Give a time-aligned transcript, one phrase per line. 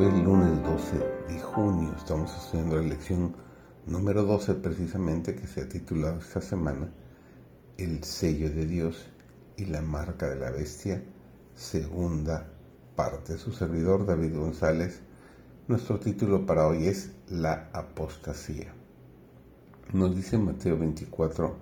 [0.00, 0.98] Hoy es el lunes 12
[1.28, 3.36] de junio, estamos estudiando la lección
[3.84, 6.90] número 12 precisamente que se ha titulado esta semana
[7.76, 9.10] El sello de Dios
[9.58, 11.02] y la marca de la bestia,
[11.54, 12.48] segunda
[12.96, 13.36] parte.
[13.36, 15.02] Su servidor David González,
[15.68, 18.72] nuestro título para hoy es La apostasía.
[19.92, 21.56] Nos dice Mateo 24,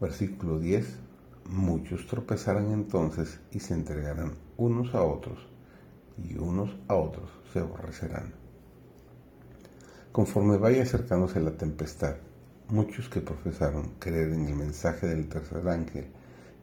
[0.00, 0.88] versículo 10,
[1.50, 5.38] muchos tropezarán entonces y se entregarán unos a otros
[6.24, 6.57] y unos
[6.88, 8.32] a otros se aborrecerán.
[10.12, 12.16] Conforme vaya acercándose la tempestad,
[12.68, 16.06] muchos que profesaron creer en el mensaje del tercer ángel,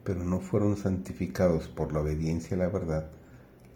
[0.04, 3.10] pero no fueron santificados por la obediencia a la verdad,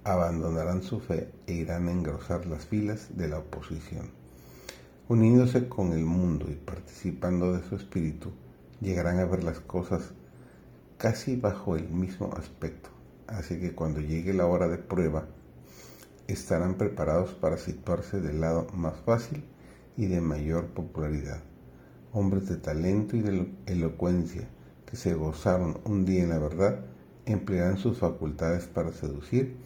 [0.04, 4.10] abandonarán su fe e irán a engrosar las filas de la oposición.
[5.08, 8.30] Uniéndose con el mundo y participando de su espíritu,
[8.80, 10.12] llegarán a ver las cosas
[10.98, 12.90] casi bajo el mismo aspecto.
[13.26, 15.26] Así que cuando llegue la hora de prueba,
[16.32, 19.44] estarán preparados para situarse del lado más fácil
[19.96, 21.42] y de mayor popularidad.
[22.12, 24.48] Hombres de talento y de elocuencia
[24.86, 26.80] que se gozaron un día en la verdad
[27.26, 29.56] emplearán sus facultades para seducir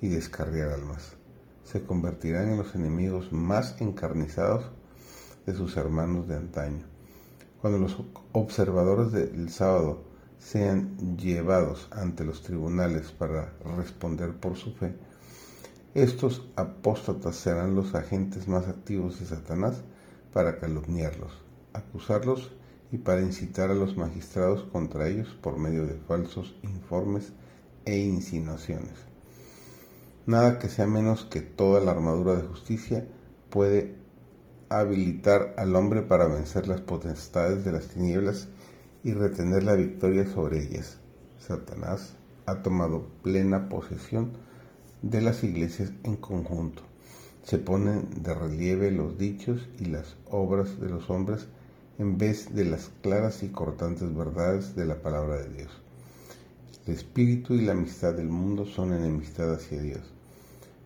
[0.00, 1.16] y descarriar almas.
[1.64, 4.64] Se convertirán en los enemigos más encarnizados
[5.46, 6.84] de sus hermanos de antaño.
[7.60, 10.02] Cuando los observadores del sábado
[10.38, 14.94] sean llevados ante los tribunales para responder por su fe,
[15.94, 19.82] estos apóstatas serán los agentes más activos de Satanás
[20.32, 21.32] para calumniarlos,
[21.72, 22.52] acusarlos
[22.92, 27.32] y para incitar a los magistrados contra ellos por medio de falsos informes
[27.84, 28.94] e insinuaciones.
[30.26, 33.06] Nada que sea menos que toda la armadura de justicia
[33.48, 33.96] puede
[34.68, 38.46] habilitar al hombre para vencer las potestades de las tinieblas
[39.02, 40.98] y retener la victoria sobre ellas.
[41.38, 42.14] Satanás
[42.46, 44.32] ha tomado plena posesión
[45.02, 46.82] de las iglesias en conjunto.
[47.42, 51.46] Se ponen de relieve los dichos y las obras de los hombres
[51.98, 55.70] en vez de las claras y cortantes verdades de la palabra de Dios.
[56.86, 60.02] El espíritu y la amistad del mundo son enemistad hacia Dios.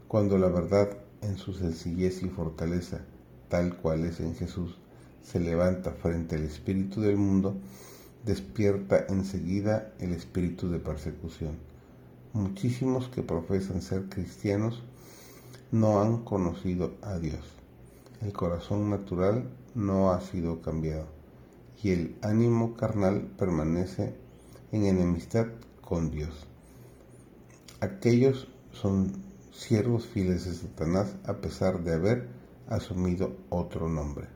[0.06, 3.00] Cuando la verdad en su sencillez y fortaleza,
[3.48, 4.76] tal cual es en Jesús,
[5.22, 7.56] se levanta frente al espíritu del mundo,
[8.24, 11.73] despierta enseguida el espíritu de persecución
[12.34, 14.82] muchísimos que profesan ser cristianos
[15.70, 17.44] no han conocido a Dios.
[18.20, 21.06] El corazón natural no ha sido cambiado
[21.82, 24.14] y el ánimo carnal permanece
[24.72, 25.46] en enemistad
[25.80, 26.46] con Dios.
[27.80, 29.12] Aquellos son
[29.52, 32.28] siervos fieles de Satanás a pesar de haber
[32.68, 34.26] asumido otro nombre.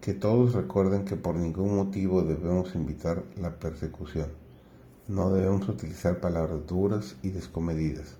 [0.00, 4.45] Que todos recuerden que por ningún motivo debemos invitar la persecución
[5.08, 8.16] no debemos utilizar palabras duras y descomedidas.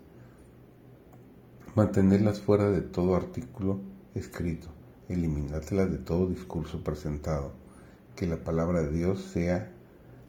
[1.74, 3.80] Mantenerlas fuera de todo artículo
[4.14, 4.68] escrito.
[5.08, 7.52] Eliminártelas de todo discurso presentado.
[8.14, 9.72] Que la palabra de Dios sea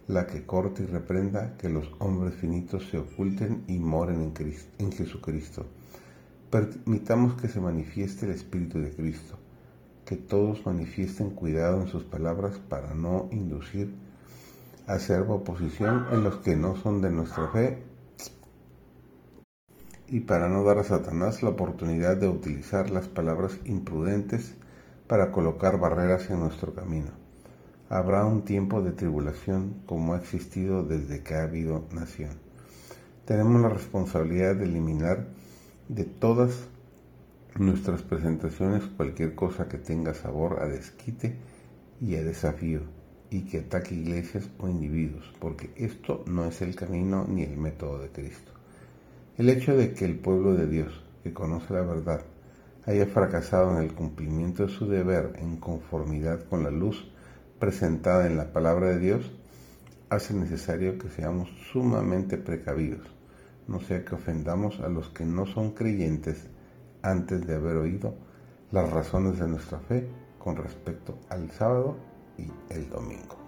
[0.08, 4.92] la que corte y reprenda que los hombres finitos se oculten y moren en, en
[4.92, 5.66] Jesucristo.
[6.50, 9.38] Permitamos que se manifieste el Espíritu de Cristo,
[10.06, 13.94] que todos manifiesten cuidado en sus palabras para no inducir
[14.88, 17.84] hacer oposición en los que no son de nuestra fe
[20.08, 24.56] y para no dar a Satanás la oportunidad de utilizar las palabras imprudentes
[25.08, 27.12] para colocar barreras en nuestro camino.
[27.90, 32.32] Habrá un tiempo de tribulación como ha existido desde que ha habido nación.
[33.26, 35.28] Tenemos la responsabilidad de eliminar
[35.90, 36.70] de todas
[37.58, 41.36] nuestras presentaciones cualquier cosa que tenga sabor a desquite
[42.00, 42.97] y a desafío
[43.30, 48.00] y que ataque iglesias o individuos, porque esto no es el camino ni el método
[48.00, 48.52] de Cristo.
[49.38, 52.22] El hecho de que el pueblo de Dios, que conoce la verdad,
[52.86, 57.12] haya fracasado en el cumplimiento de su deber en conformidad con la luz
[57.60, 59.32] presentada en la palabra de Dios,
[60.10, 63.06] hace necesario que seamos sumamente precavidos,
[63.68, 66.48] no sea que ofendamos a los que no son creyentes
[67.02, 68.16] antes de haber oído
[68.72, 70.08] las razones de nuestra fe
[70.40, 71.98] con respecto al sábado
[72.38, 73.47] y el domingo.